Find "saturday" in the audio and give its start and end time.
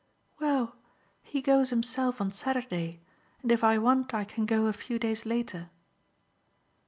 2.31-3.01